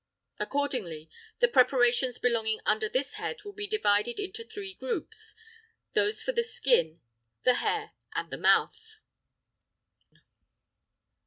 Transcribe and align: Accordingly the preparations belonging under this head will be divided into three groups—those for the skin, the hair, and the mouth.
Accordingly 0.39 1.11
the 1.41 1.47
preparations 1.47 2.17
belonging 2.17 2.59
under 2.65 2.89
this 2.89 3.13
head 3.21 3.43
will 3.43 3.53
be 3.53 3.67
divided 3.67 4.19
into 4.19 4.43
three 4.43 4.73
groups—those 4.73 6.23
for 6.23 6.31
the 6.31 6.41
skin, 6.41 7.01
the 7.43 7.53
hair, 7.61 7.91
and 8.15 8.31
the 8.31 8.37
mouth. 8.39 8.97